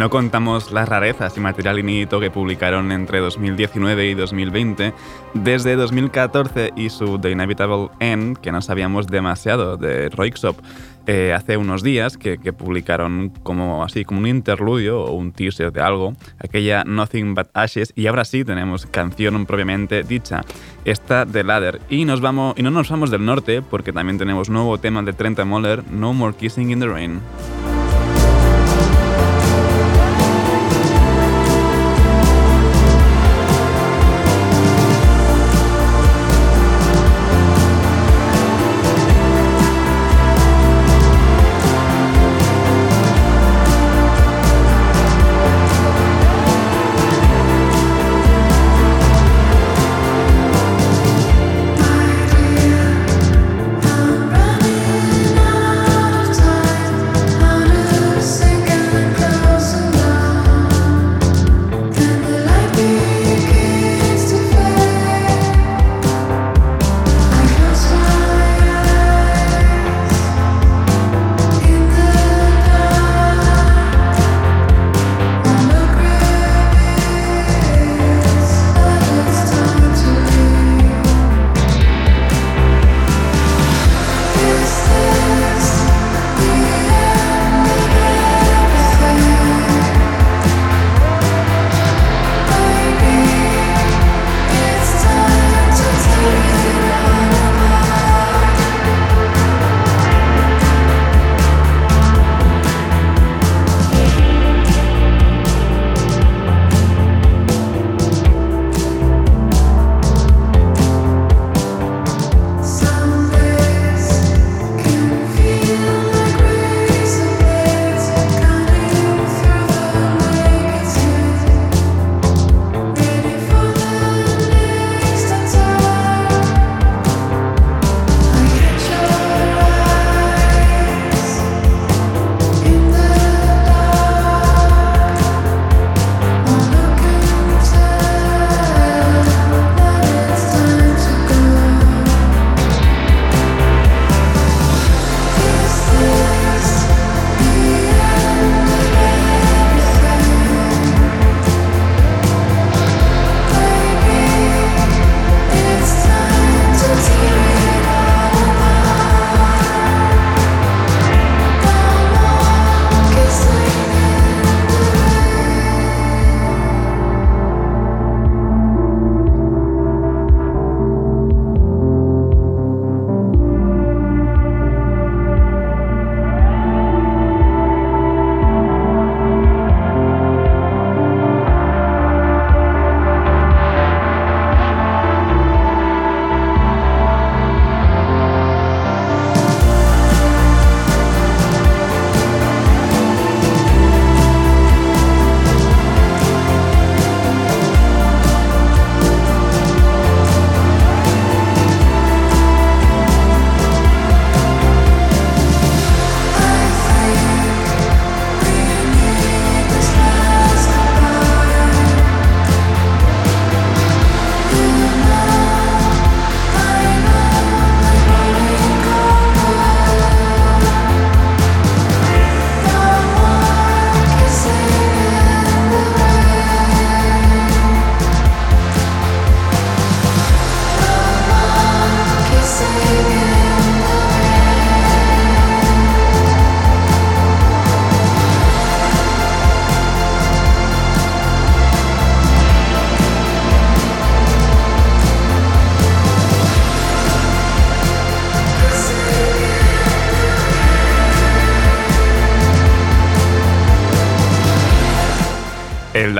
No 0.00 0.08
contamos 0.08 0.72
las 0.72 0.88
rarezas 0.88 1.36
y 1.36 1.40
material 1.40 1.78
inédito 1.78 2.20
que 2.20 2.30
publicaron 2.30 2.90
entre 2.90 3.18
2019 3.18 4.06
y 4.06 4.14
2020, 4.14 4.94
desde 5.34 5.76
2014 5.76 6.72
y 6.74 6.88
su 6.88 7.18
The 7.18 7.30
Inevitable 7.30 7.90
End, 8.00 8.38
que 8.38 8.50
no 8.50 8.62
sabíamos 8.62 9.08
demasiado 9.08 9.76
de 9.76 10.08
Roixop, 10.08 10.56
eh, 11.06 11.34
hace 11.34 11.58
unos 11.58 11.82
días 11.82 12.16
que, 12.16 12.38
publicaron 12.54 13.30
como 13.42 13.84
así 13.84 14.06
como 14.06 14.20
un 14.20 14.26
interludio 14.26 15.02
o 15.02 15.12
un 15.12 15.32
teaser 15.32 15.70
de 15.70 15.82
algo, 15.82 16.14
aquella 16.38 16.82
Nothing 16.84 17.34
But 17.34 17.48
Ashes, 17.52 17.92
y 17.94 18.06
ahora 18.06 18.24
sí 18.24 18.42
tenemos 18.42 18.86
canción 18.86 19.44
propiamente 19.44 20.02
dicha, 20.02 20.40
esta 20.86 21.26
de 21.26 21.44
Ladder. 21.44 21.78
Y, 21.90 22.06
nos 22.06 22.22
vamos, 22.22 22.54
y 22.56 22.62
no 22.62 22.70
nos 22.70 22.88
vamos 22.88 23.10
del 23.10 23.26
norte 23.26 23.60
porque 23.60 23.92
también 23.92 24.16
tenemos 24.16 24.48
nuevo 24.48 24.78
tema 24.78 25.02
de 25.02 25.12
Trent 25.12 25.44
Moller, 25.44 25.84
No 25.92 26.14
More 26.14 26.34
Kissing 26.34 26.70
in 26.70 26.80
the 26.80 26.86
Rain. 26.86 27.20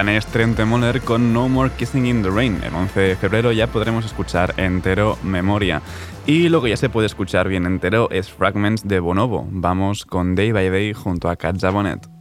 El 0.00 0.06
danés 0.06 0.24
Trent 0.24 0.58
Moller 0.64 1.02
con 1.02 1.34
No 1.34 1.46
More 1.50 1.70
Kissing 1.76 2.06
in 2.06 2.22
the 2.22 2.30
Rain. 2.30 2.58
El 2.64 2.74
11 2.74 3.00
de 3.00 3.16
febrero 3.16 3.52
ya 3.52 3.66
podremos 3.66 4.06
escuchar 4.06 4.54
entero 4.56 5.18
Memoria. 5.22 5.82
Y 6.24 6.48
lo 6.48 6.62
que 6.62 6.70
ya 6.70 6.78
se 6.78 6.88
puede 6.88 7.06
escuchar 7.06 7.48
bien 7.48 7.66
entero 7.66 8.08
es 8.10 8.30
Fragments 8.30 8.88
de 8.88 8.98
Bonobo. 8.98 9.46
Vamos 9.50 10.06
con 10.06 10.34
Day 10.34 10.52
by 10.52 10.70
Day 10.70 10.94
junto 10.94 11.28
a 11.28 11.36
Kat 11.36 11.58
Zabonet. 11.58 12.19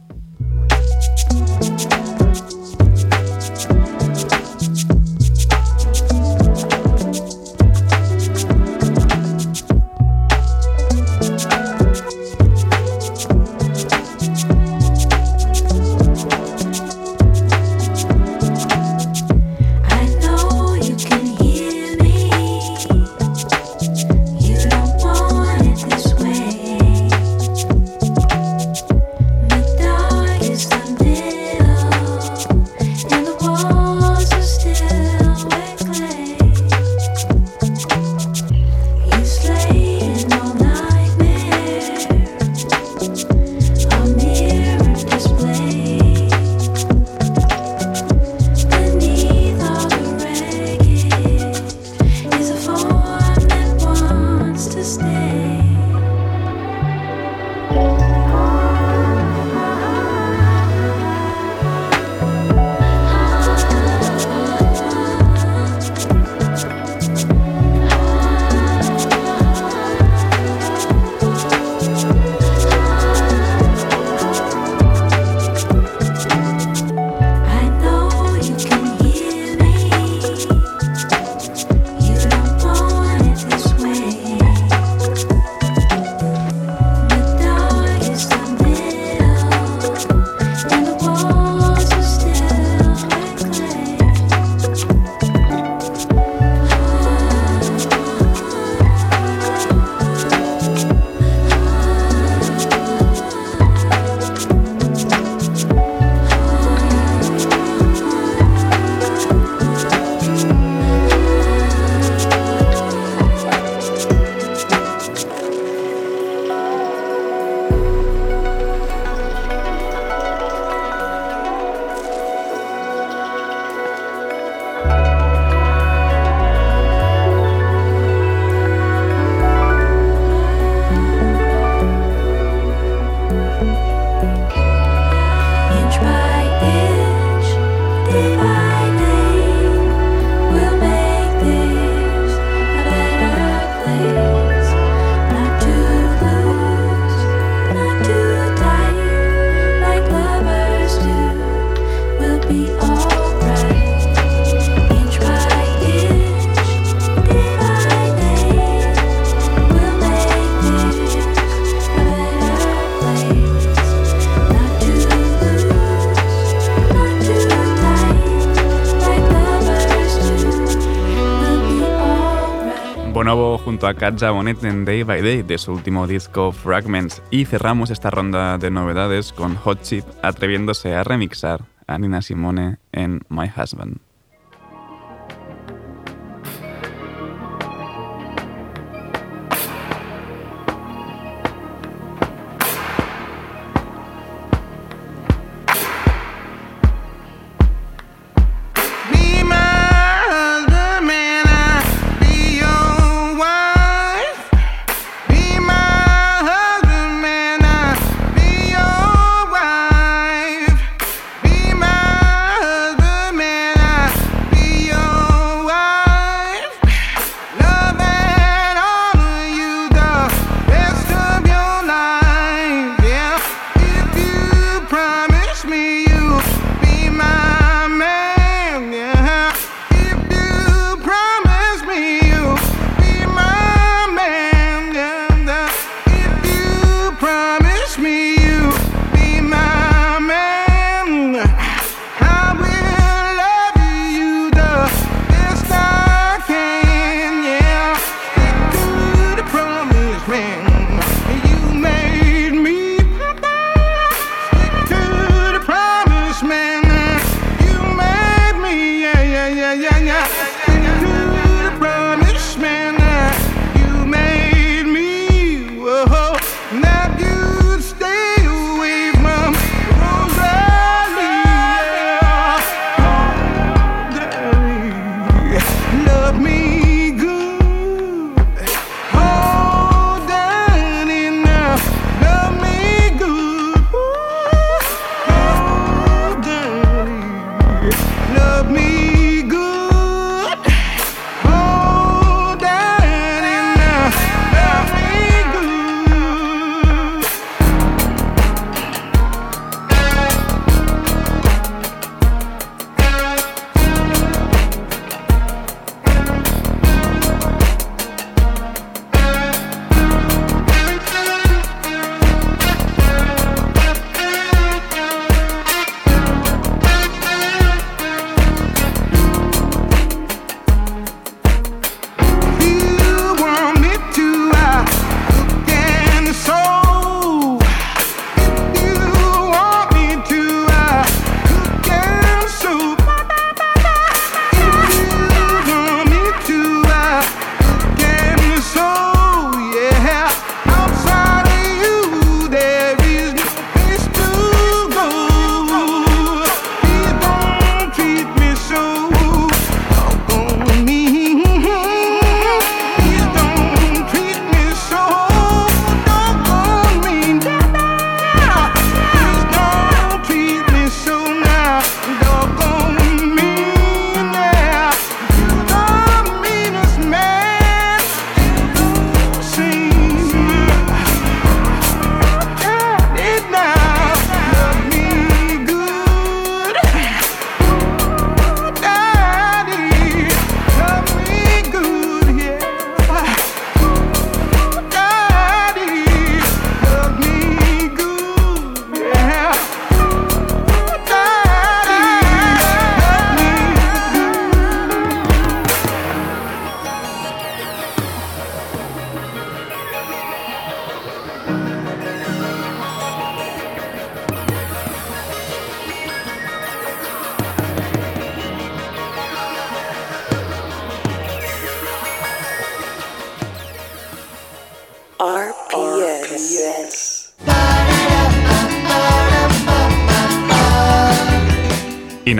a 173.90 173.94
Cat 173.94 174.20
Jabonet 174.20 174.62
en 174.62 174.84
Day 174.84 175.02
by 175.02 175.20
Day 175.20 175.42
de 175.42 175.58
su 175.58 175.72
último 175.72 176.06
disco 176.06 176.52
Fragments 176.52 177.20
y 177.32 177.44
cerramos 177.44 177.90
esta 177.90 178.08
ronda 178.08 178.56
de 178.56 178.70
novedades 178.70 179.32
con 179.32 179.56
Hot 179.56 179.82
Chip 179.82 180.04
atreviéndose 180.22 180.94
a 180.94 181.02
remixar 181.02 181.64
a 181.88 181.98
Nina 181.98 182.22
Simone 182.22 182.78
en 182.92 183.22
My 183.28 183.50
Husband. 183.50 183.98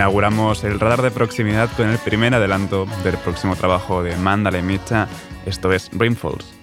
inauguramos 0.01 0.63
el 0.63 0.79
radar 0.79 1.03
de 1.03 1.11
proximidad 1.11 1.69
con 1.77 1.87
el 1.87 1.99
primer 1.99 2.33
adelanto 2.33 2.87
del 3.03 3.17
próximo 3.17 3.55
trabajo 3.55 4.01
de 4.01 4.15
Mandala 4.15 4.57
y 4.57 4.63
esto 5.45 5.71
es 5.71 5.91
Rainfalls. 5.93 6.60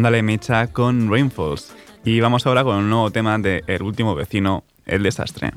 Ándale 0.00 0.22
Mecha 0.22 0.66
con 0.68 1.10
Rainfalls. 1.10 1.74
Y 2.06 2.20
vamos 2.20 2.46
ahora 2.46 2.64
con 2.64 2.76
un 2.76 2.88
nuevo 2.88 3.10
tema 3.10 3.36
de 3.36 3.62
El 3.66 3.82
último 3.82 4.14
vecino, 4.14 4.64
El 4.86 5.02
desastre. 5.02 5.52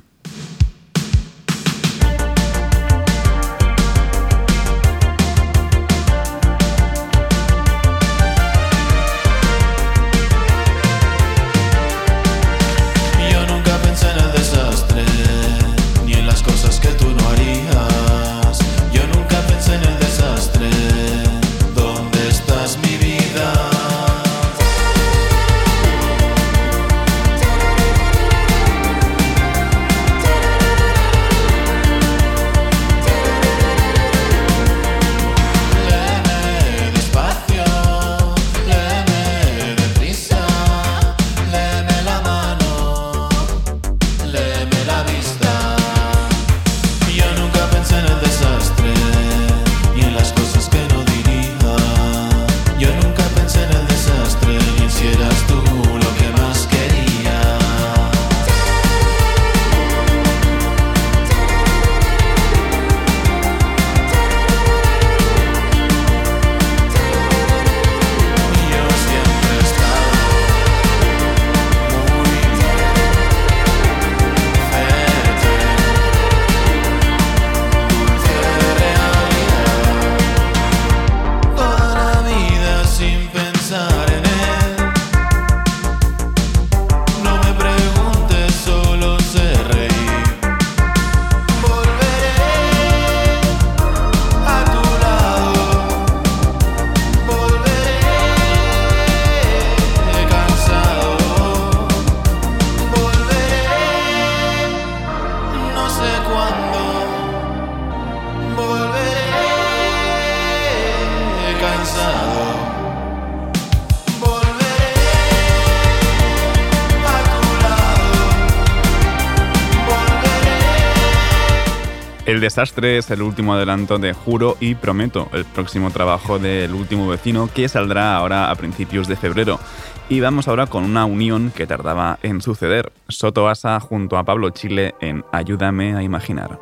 Desastre 122.43 122.97
es 122.97 123.09
el 123.09 123.21
último 123.21 123.53
adelanto 123.53 123.99
de 123.99 124.11
Juro 124.11 124.57
y 124.59 124.75
Prometo, 124.75 125.29
el 125.31 125.45
próximo 125.45 125.91
trabajo 125.91 126.39
del 126.39 126.73
último 126.73 127.07
vecino 127.07 127.47
que 127.47 127.69
saldrá 127.69 128.17
ahora 128.17 128.51
a 128.51 128.55
principios 128.55 129.07
de 129.07 129.15
febrero. 129.15 129.61
Y 130.09 130.19
vamos 130.19 130.49
ahora 130.49 130.67
con 130.67 130.83
una 130.83 131.05
unión 131.05 131.53
que 131.55 131.65
tardaba 131.65 132.19
en 132.21 132.41
suceder. 132.41 132.91
Soto 133.07 133.47
Asa 133.47 133.79
junto 133.79 134.17
a 134.17 134.25
Pablo 134.25 134.49
Chile 134.49 134.93
en 134.99 135.23
Ayúdame 135.31 135.95
a 135.95 136.03
imaginar. 136.03 136.59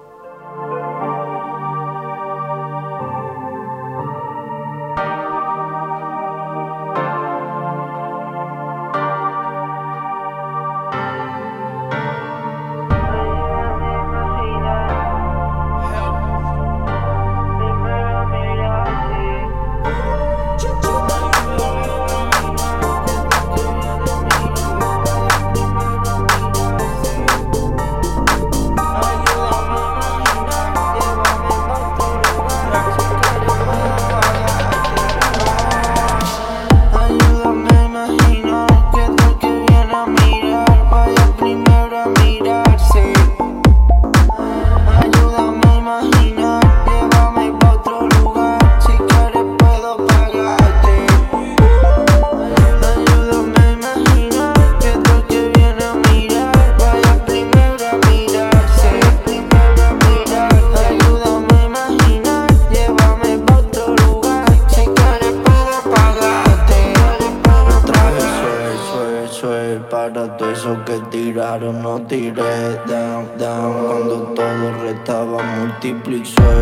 complexo. 76.02 76.61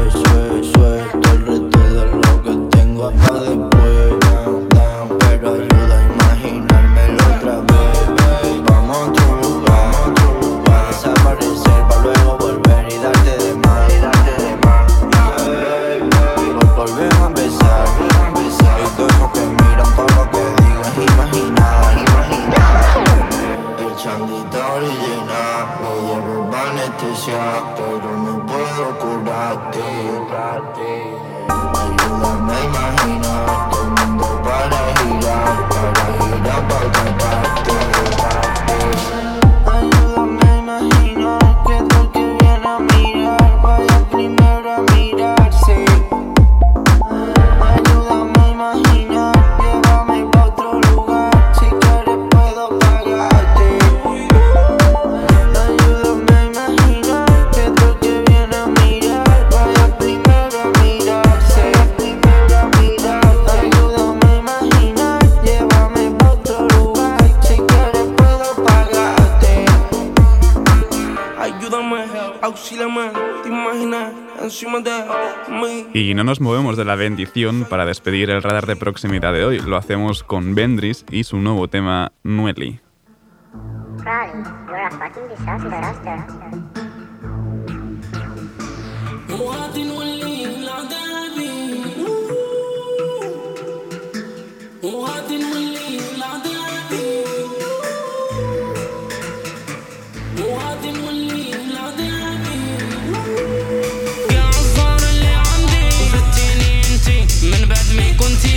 Y 75.93 76.13
no 76.13 76.23
nos 76.23 76.39
movemos 76.41 76.77
de 76.77 76.85
la 76.85 76.95
bendición 76.95 77.65
para 77.69 77.85
despedir 77.85 78.29
el 78.29 78.43
radar 78.43 78.65
de 78.65 78.75
proximidad 78.75 79.33
de 79.33 79.45
hoy. 79.45 79.59
Lo 79.59 79.77
hacemos 79.77 80.23
con 80.23 80.55
Bendris 80.55 81.05
y 81.09 81.23
su 81.23 81.37
nuevo 81.37 81.67
tema, 81.67 82.11
Nueli. 82.23 82.79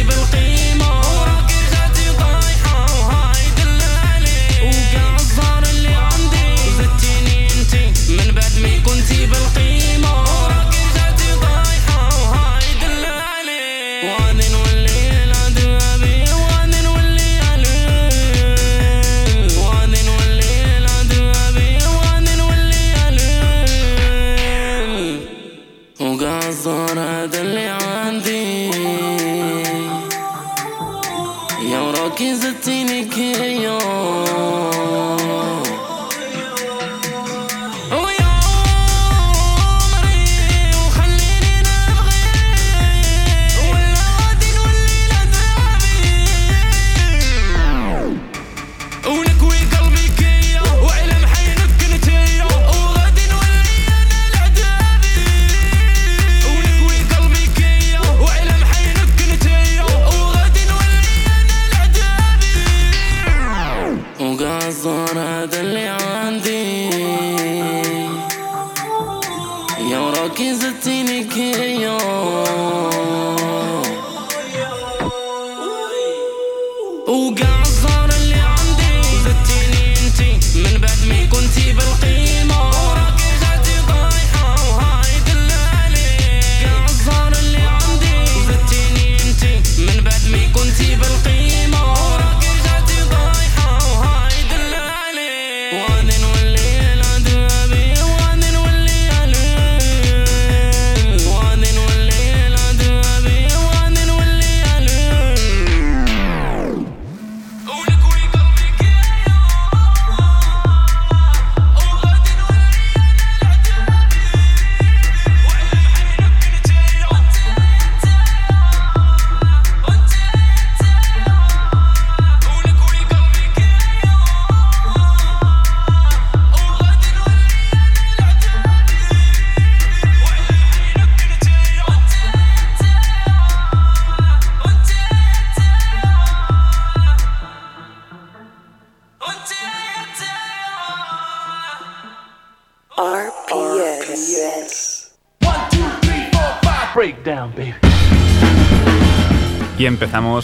بالقيمة 0.02 0.61
وقع 77.22 77.62
الزهر 77.62 78.10
اللي 78.10 78.34
عندي 78.34 79.02
زدتيني 79.24 79.94
انتي. 80.06 80.58
من 80.58 80.80
بعد 80.80 81.04
ما 81.08 81.24
كنتي 81.24 81.72
بالقيمة. 81.72 82.51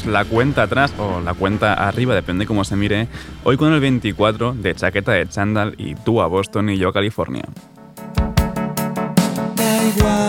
la 0.07 0.25
cuenta 0.25 0.65
atrás 0.65 0.93
o 0.99 1.21
la 1.21 1.35
cuenta 1.35 1.73
arriba, 1.75 2.15
depende 2.15 2.47
cómo 2.47 2.65
se 2.65 2.77
mire, 2.77 3.09
hoy 3.45 3.57
con 3.57 3.73
el 3.73 3.81
24 3.81 4.53
de 4.55 4.75
chaqueta 4.75 5.13
de 5.13 5.29
chándal 5.29 5.75
y 5.79 5.95
tú 5.95 6.21
a 6.21 6.27
Boston 6.27 6.71
y 6.71 6.79
yo 6.79 6.89
a 6.89 6.93
California. 6.93 7.45
Da 9.57 9.85
igual. 9.85 10.28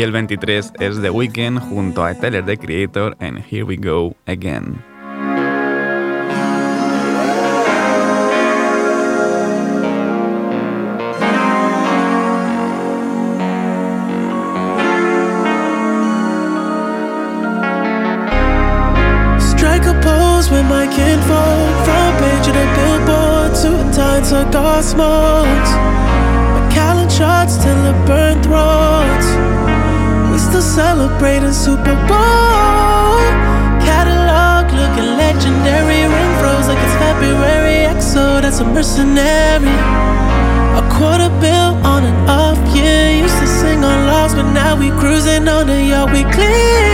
Y 0.00 0.02
el 0.02 0.12
23 0.12 0.72
es 0.80 1.02
the 1.02 1.10
weekend 1.10 1.60
junto 1.60 2.02
a 2.02 2.14
Teller 2.14 2.42
de 2.42 2.56
Creator 2.56 3.18
and 3.20 3.38
here 3.44 3.66
we 3.66 3.76
go 3.76 4.16
again. 4.26 4.82
Strike 19.38 19.84
a 19.84 20.00
pose 20.00 20.50
with 20.50 20.64
my 20.64 20.86
can't 20.86 21.22
fall 21.24 21.84
from 21.84 22.24
a 22.24 22.42
child 22.42 22.56
and 22.56 22.74
can 22.74 23.06
pot 23.06 23.54
soon 23.54 23.92
times 23.92 24.32
a 24.32 24.48
cosmo 24.50 25.29
celebrating 31.20 31.52
Super 31.52 31.94
Bowl. 32.08 33.20
Catalog 33.84 34.72
looking 34.72 35.10
legendary. 35.20 36.08
Ring 36.08 36.32
froze 36.40 36.66
like 36.66 36.80
it's 36.80 36.96
February. 36.96 37.84
XO, 38.00 38.40
that's 38.40 38.60
a 38.60 38.64
mercenary. 38.64 39.76
A 40.80 40.82
quarter 40.88 41.28
bill 41.40 41.76
on 41.84 42.04
an 42.04 42.16
off, 42.28 42.58
yeah. 42.74 43.10
Used 43.10 43.38
to 43.38 43.46
sing 43.46 43.84
on 43.84 44.06
lost, 44.06 44.34
but 44.36 44.50
now 44.52 44.78
we 44.78 44.88
cruising 44.98 45.46
on 45.46 45.66
the 45.66 45.82
yacht. 45.82 46.10
We 46.10 46.22
clear, 46.32 46.89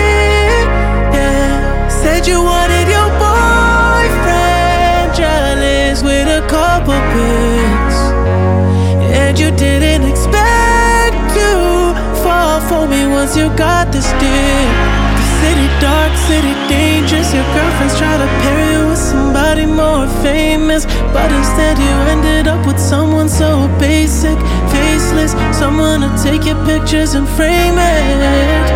once 13.16 13.34
you 13.34 13.48
got 13.56 13.90
this 13.90 14.08
dick. 14.20 14.68
The 15.16 15.24
city 15.40 15.68
dark, 15.80 16.12
city 16.28 16.52
dangerous. 16.68 17.32
Your 17.32 17.48
girlfriends 17.56 17.96
try 17.96 18.14
to 18.22 18.28
pair 18.42 18.62
you 18.72 18.88
with 18.90 18.98
somebody 18.98 19.64
more 19.64 20.06
famous, 20.22 20.84
but 21.16 21.28
instead 21.32 21.78
you 21.78 21.94
ended 22.12 22.46
up 22.46 22.60
with 22.66 22.78
someone 22.78 23.28
so 23.28 23.50
basic, 23.80 24.38
faceless. 24.74 25.32
Someone 25.56 26.00
to 26.04 26.10
take 26.22 26.44
your 26.44 26.60
pictures 26.66 27.14
and 27.14 27.26
frame 27.36 27.78
it. 27.78 28.66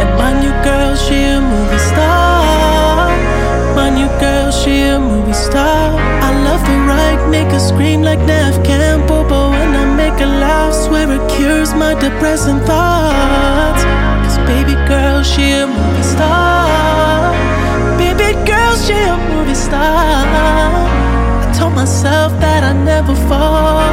And 0.00 0.10
my 0.22 0.32
new 0.42 0.54
girl, 0.66 0.96
she 0.96 1.18
a 1.36 1.40
movie 1.40 1.84
star. 1.92 3.06
My 3.78 3.88
new 3.98 4.10
girl, 4.18 4.50
she 4.50 4.74
a 4.94 4.98
movie 4.98 5.38
star. 5.46 5.94
I 6.26 6.30
love 6.48 6.62
her 6.68 6.80
right, 6.94 7.20
make 7.30 7.50
her 7.54 7.60
scream 7.60 8.02
like 8.02 8.18
Neve 8.26 8.58
Campbell. 8.64 9.47
I 10.20 10.26
laugh, 10.40 10.74
swear 10.74 11.10
it 11.10 11.30
cures 11.30 11.72
my 11.74 11.94
depressing 11.94 12.60
thoughts. 12.60 13.82
Cause 14.24 14.38
baby 14.46 14.74
girl, 14.88 15.22
she 15.22 15.52
a 15.52 15.66
movie 15.66 16.02
star. 16.02 17.32
Baby 17.96 18.34
girl, 18.44 18.74
she 18.76 18.94
a 18.94 19.16
movie 19.30 19.54
star. 19.54 20.24
I 21.42 21.54
told 21.58 21.74
myself 21.74 22.32
that 22.40 22.64
I 22.64 22.72
never 22.72 23.14
fall. 23.28 23.92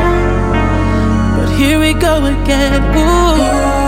But 1.38 1.50
here 1.58 1.80
we 1.80 1.94
go 1.94 2.26
again. 2.26 2.82
Ooh. 2.98 3.85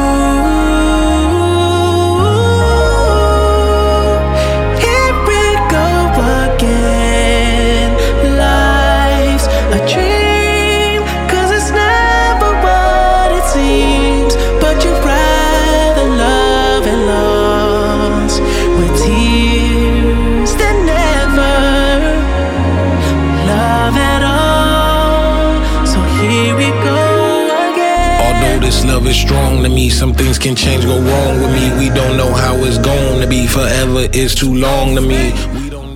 Is 29.08 29.18
strong 29.18 29.64
to 29.64 29.70
me, 29.70 29.90
some 29.90 30.14
things 30.14 30.38
can 30.38 30.56
change, 30.56 30.86
go 30.86 31.00
wrong 31.00 31.42
with 31.42 31.52
me. 31.52 31.72
We 31.80 31.90
don't 31.90 32.18
know 32.18 32.32
how 32.34 32.56
it's 32.58 32.78
going 32.78 33.22
to 33.22 33.28
be. 33.28 33.48
Forever 33.48 34.08
is 34.14 34.36
too 34.36 34.54
long 34.54 34.96
to 34.96 35.02
me. 35.02 35.34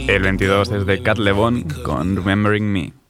El 0.07 0.22
22 0.22 0.72
es 0.72 0.86
de 0.86 1.01
Cat 1.03 1.18
Levon 1.18 1.64
con 1.84 2.16
Remembering 2.16 2.72
Me. 2.72 3.01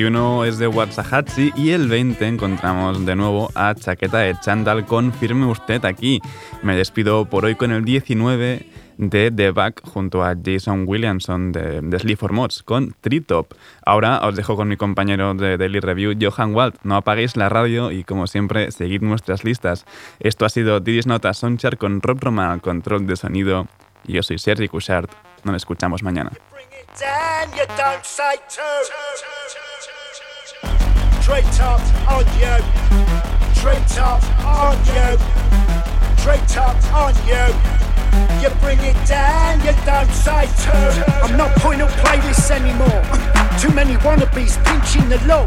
21 0.00 0.46
es 0.46 0.56
de 0.56 0.66
Waxahachie 0.66 1.52
y 1.56 1.72
el 1.72 1.86
20 1.86 2.26
encontramos 2.26 3.04
de 3.04 3.14
nuevo 3.14 3.50
a 3.54 3.74
Chaqueta 3.74 4.20
de 4.20 4.34
Chandal 4.40 4.86
con 4.86 5.12
Firme 5.12 5.44
Usted 5.44 5.84
aquí. 5.84 6.22
Me 6.62 6.74
despido 6.74 7.26
por 7.26 7.44
hoy 7.44 7.54
con 7.54 7.70
el 7.70 7.84
19 7.84 8.66
de 8.96 9.30
The 9.30 9.50
Back 9.50 9.82
junto 9.86 10.24
a 10.24 10.34
Jason 10.42 10.84
Williamson 10.86 11.52
de, 11.52 11.82
de 11.82 11.98
Sleep 11.98 12.18
for 12.18 12.32
Mods 12.32 12.62
con 12.62 12.94
Treetop. 13.02 13.52
Ahora 13.84 14.26
os 14.26 14.34
dejo 14.34 14.56
con 14.56 14.68
mi 14.68 14.78
compañero 14.78 15.34
de 15.34 15.58
Daily 15.58 15.80
Review, 15.80 16.14
Johan 16.18 16.54
Wald. 16.54 16.76
No 16.82 16.96
apaguéis 16.96 17.36
la 17.36 17.50
radio 17.50 17.90
y 17.92 18.02
como 18.02 18.26
siempre, 18.26 18.72
seguid 18.72 19.02
nuestras 19.02 19.44
listas. 19.44 19.84
Esto 20.18 20.46
ha 20.46 20.48
sido 20.48 20.80
Didis 20.80 21.06
Nota 21.06 21.34
Sonchar 21.34 21.76
con 21.76 22.00
Rob 22.00 22.20
Roman 22.22 22.52
al 22.52 22.62
control 22.62 23.06
de 23.06 23.16
sonido. 23.16 23.68
Yo 24.04 24.22
soy 24.22 24.38
Sergi 24.38 24.66
Cushart. 24.66 25.10
Nos 25.44 25.56
escuchamos 25.56 26.02
mañana. 26.02 26.30
Two. 31.30 31.36
Treetops 31.36 31.90
on 32.10 32.26
you. 32.42 32.56
Treetops 33.54 34.26
on 34.42 34.74
you. 34.90 35.14
On 36.90 37.14
you. 37.24 37.46
You 38.42 38.50
bring 38.58 38.80
it 38.80 38.96
down, 39.06 39.60
you 39.60 39.72
don't 39.86 40.10
say 40.10 40.46
two. 40.58 40.72
I'm 41.22 41.36
not 41.36 41.54
putting 41.58 41.82
up 41.82 41.90
playlists 42.02 42.50
anymore. 42.50 43.00
Too 43.60 43.70
many 43.72 43.94
wannabes 44.02 44.58
pinching 44.64 45.08
the 45.08 45.24
low. 45.28 45.46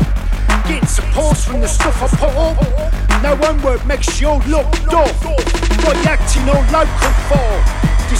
Getting 0.69 0.87
support 0.87 1.35
from 1.37 1.59
the 1.59 1.67
stuff 1.67 2.01
I 2.01 2.07
put 2.07 2.31
up. 2.31 3.21
No 3.21 3.35
one 3.35 3.61
word 3.61 3.85
makes 3.85 4.21
you 4.21 4.31
look 4.47 4.71
dull. 4.87 5.11
What 5.83 5.97
you 5.97 6.07
acting 6.07 6.47
all 6.47 6.63
local 6.71 7.11
for? 7.27 7.83
A 8.13 8.15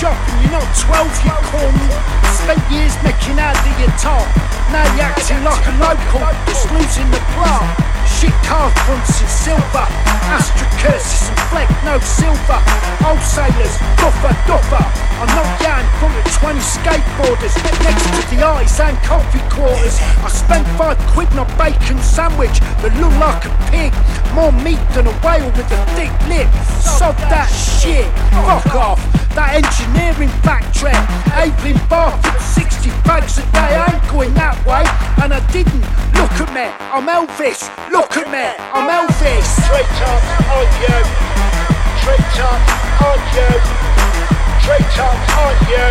shop 0.00 0.16
and 0.30 0.40
you're 0.40 0.52
not 0.52 0.64
12, 0.74 1.24
you 1.26 1.30
corny. 1.52 1.88
Spent 2.32 2.72
years 2.72 2.96
making 3.04 3.38
out 3.38 3.54
of 3.54 3.78
your 3.78 3.92
top. 4.00 4.24
Now 4.72 4.88
you're 4.96 5.04
acting 5.04 5.44
like 5.44 5.66
a 5.66 5.72
local 5.76 6.20
that's 6.48 6.64
losing 6.72 7.10
the 7.10 7.20
plot. 7.36 7.93
Shit 8.20 8.32
car 8.46 8.70
fronts 8.86 9.20
in 9.20 9.28
silver. 9.28 9.86
Astra 10.30 10.66
curses 10.80 11.28
and 11.28 11.40
fleck, 11.50 11.68
no 11.84 11.98
silver. 12.00 12.60
Wholesalers, 13.02 13.74
duffer, 13.98 14.34
duffer. 14.46 14.84
I'm 15.20 15.30
not 15.34 15.48
down 15.60 15.84
front 15.98 16.16
of 16.16 16.32
20 16.32 16.58
skateboarders 16.60 17.54
next 17.82 18.04
to 18.04 18.36
the 18.36 18.44
eyes 18.44 18.78
and 18.80 18.96
coffee 18.98 19.42
quarters. 19.48 19.98
I 20.22 20.28
spent 20.28 20.66
five 20.78 20.98
quid 21.12 21.28
on 21.32 21.46
a 21.46 21.56
bacon 21.56 21.98
sandwich 22.02 22.60
that 22.82 22.92
looked 23.00 23.18
like 23.18 23.44
a 23.46 23.52
pig. 23.70 23.92
More 24.34 24.52
meat 24.52 24.82
than 24.92 25.06
a 25.06 25.14
whale 25.22 25.50
with 25.56 25.70
a 25.70 25.80
thick 25.94 26.12
lip. 26.28 26.48
Sod 26.80 27.16
that 27.30 27.48
shit. 27.48 28.06
Fuck 28.44 28.74
off. 28.74 29.00
That 29.34 29.54
engineering 29.54 30.30
backtrack. 30.42 30.98
Ablin 31.34 31.78
bar 31.88 32.12
for 32.22 32.38
60 32.38 32.90
bags 33.04 33.38
a 33.38 33.42
day. 33.52 33.74
I 33.78 33.94
ain't 33.94 34.08
going 34.10 34.34
that 34.34 34.58
way. 34.66 34.84
And 35.22 35.32
I 35.32 35.40
didn't. 35.50 35.86
Look 36.18 36.34
at 36.42 36.50
me. 36.52 36.66
I'm 36.90 37.06
Elvis. 37.06 37.70
Look 37.90 38.03
at 38.12 38.28
me. 38.28 38.44
I'm 38.72 38.88
Elvis. 38.90 39.48
Up 39.64 39.88
on 40.52 40.68
you. 40.82 40.98
Up 42.04 42.60
on 43.00 43.20
you. 43.32 43.48
Up 44.68 45.38
on 45.40 45.56
you. 45.72 45.86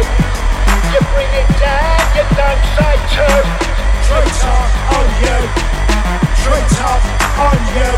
You 0.93 0.99
bring 1.13 1.31
it 1.33 1.49
down. 1.57 2.01
You 2.13 2.25
don't 2.37 2.63
say. 2.77 2.93
Straight 4.05 4.41
up 4.45 4.73
on 4.93 5.07
you. 5.23 5.39
Up 6.83 7.05
on 7.39 7.59
you. 7.73 7.91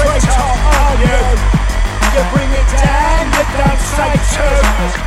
Up 0.00 0.64
on 0.78 0.96
you. 1.04 1.73
You 2.14 2.22
bring 2.30 2.46
it 2.46 2.68
down, 2.70 3.26
you 3.26 3.42
don't 3.58 3.82
say 3.90 4.14
two. 4.38 4.58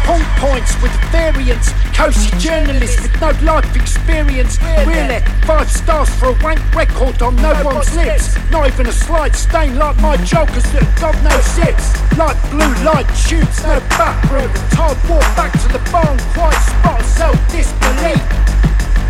Point 0.03 0.27
points 0.43 0.75
with 0.83 0.91
variance. 1.07 1.71
Cozy 1.95 2.27
journalist 2.37 3.01
with 3.01 3.15
no 3.21 3.31
life 3.47 3.73
experience. 3.77 4.59
Really, 4.83 5.23
five 5.47 5.71
stars 5.71 6.09
for 6.19 6.35
a 6.35 6.37
wank 6.43 6.59
record 6.75 7.21
on 7.21 7.37
no 7.37 7.55
one's 7.63 7.95
lips. 7.95 8.35
Not 8.51 8.67
even 8.67 8.87
a 8.87 8.91
slight 8.91 9.35
stain 9.35 9.79
like 9.79 9.95
my 10.01 10.17
jokers 10.17 10.67
that 10.75 10.83
got 10.99 11.15
no 11.23 11.31
zips. 11.55 11.95
Like 12.19 12.35
blue 12.51 12.75
light 12.83 13.07
tubes, 13.23 13.63
no 13.63 13.79
bathroom. 13.95 14.51
Hard 14.75 14.99
walk 15.07 15.23
back 15.39 15.53
to 15.63 15.67
the 15.71 15.79
barn, 15.87 16.19
quiet 16.35 16.59
spot, 16.59 17.01
self 17.15 17.39
disbelief. 17.47 18.19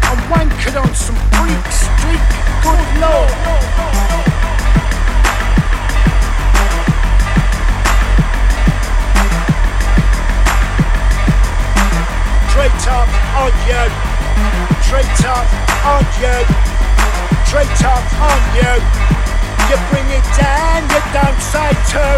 I'm 0.05 0.21
wankered 0.29 0.77
on 0.77 0.93
some 0.93 1.17
freak 1.33 1.65
street. 1.73 2.21
Good 2.61 3.01
lord. 3.01 3.57
Straight 12.57 12.87
up 12.87 13.07
on 13.37 13.51
you. 13.67 13.83
Straight 14.81 15.25
up 15.27 15.45
on 15.85 16.03
you. 16.17 17.45
Straight 17.45 17.83
up 17.85 18.13
on 18.19 18.55
you. 18.55 19.16
You 19.67 19.75
bring 19.91 20.07
it 20.07 20.23
down, 20.39 20.87
you 20.87 21.01
don't 21.11 21.41
say 21.43 21.75
two. 21.91 22.15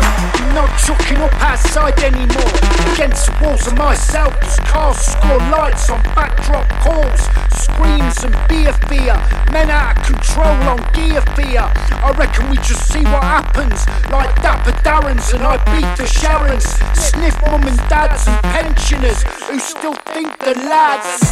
Not 0.53 0.69
chucking 0.85 1.17
up 1.17 1.33
outside 1.41 1.97
anymore. 1.97 2.53
Against 2.93 3.25
the 3.25 3.33
walls 3.41 3.65
of 3.65 3.75
myself, 3.75 4.37
cars 4.69 4.97
score 4.97 5.41
lights 5.49 5.89
on 5.89 5.99
backdrop 6.13 6.69
calls. 6.85 7.21
Screams 7.57 8.23
and 8.23 8.37
beer 8.47 8.71
fear. 8.85 9.17
Men 9.51 9.71
out 9.71 9.97
of 9.97 10.05
control 10.05 10.61
on 10.69 10.77
gear 10.93 11.21
fear. 11.33 11.65
I 11.65 12.13
reckon 12.19 12.51
we 12.51 12.57
just 12.57 12.85
see 12.93 13.01
what 13.01 13.23
happens. 13.23 13.81
Like 14.11 14.29
Dapper 14.43 14.77
Darrens 14.83 15.33
and 15.33 15.41
I 15.41 15.57
beat 15.73 15.89
the 15.97 16.05
Sharons. 16.05 16.69
Sniff 16.95 17.33
mum 17.49 17.63
and 17.65 17.77
dads 17.89 18.27
and 18.27 18.39
pensioners 18.53 19.23
who 19.49 19.57
still 19.57 19.95
think 20.13 20.37
the 20.45 20.53
lads. 20.69 21.25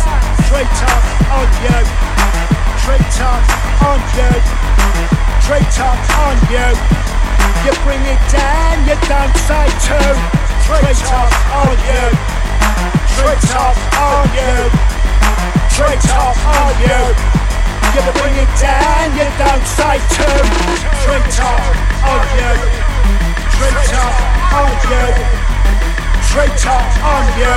Straight 0.50 0.78
up 0.82 1.06
on 1.38 1.46
you. 1.62 1.78
Straight 2.82 3.22
up 3.22 3.86
on 3.86 4.00
you. 4.18 5.27
Straight 5.44 5.80
up 5.80 6.00
on 6.24 6.36
you. 6.50 6.68
You 7.66 7.74
bring 7.84 8.02
it 8.08 8.22
down, 8.32 8.76
you 8.88 8.96
don't 9.08 9.36
say 9.48 9.68
two. 9.84 10.12
Straight 10.64 11.04
up 11.12 11.34
on 11.54 11.76
you. 11.86 12.06
Straight 13.16 13.50
up 13.56 13.78
on 13.98 14.26
you. 14.36 14.56
Straight 15.72 16.08
up 16.16 16.38
on 16.58 16.74
you. 16.82 17.02
You 17.96 18.02
bring 18.14 18.36
it 18.36 18.52
down, 18.62 19.10
you 19.18 19.28
don't 19.42 19.66
say 19.66 19.98
two. 20.16 20.38
Straight 21.02 21.40
up 21.40 21.64
on 22.06 22.24
you. 22.38 22.54
Straight 23.56 23.94
up 23.96 24.16
on 24.54 24.72
you. 24.92 25.06
Straight 26.30 26.66
up 26.68 27.04
on 27.04 27.26
you. 27.40 27.56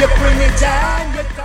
You 0.00 0.06
bring 0.18 0.40
it 0.40 0.58
down. 0.58 1.37